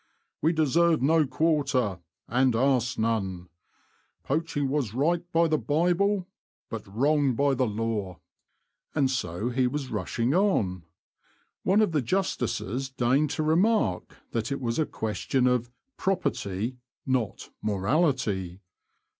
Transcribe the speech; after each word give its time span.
''We 0.41 0.51
deserved 0.51 1.03
no 1.03 1.27
quarter, 1.27 1.99
and 2.27 2.55
asked 2.55 2.97
none. 2.97 3.49
Poaching 4.23 4.67
was 4.67 4.95
right 4.95 5.23
by 5.31 5.47
the 5.47 5.59
Bible, 5.59 6.27
but 6.71 6.87
wrong 6.87 7.35
by 7.35 7.53
the 7.53 7.67
law,"— 7.67 8.19
and 8.95 9.11
so 9.11 9.49
he 9.51 9.67
was 9.67 9.91
rushing 9.91 10.33
on. 10.33 10.85
One 11.61 11.81
of 11.83 11.91
the 11.91 12.01
Justices 12.01 12.89
deigned 12.89 13.29
to 13.37 13.43
remark 13.43 14.15
that 14.31 14.51
it 14.51 14.59
was 14.59 14.79
a 14.79 14.87
question 14.87 15.45
of 15.45 15.69
''property" 15.99 16.77
not 17.05 17.51
morality. 17.61 18.59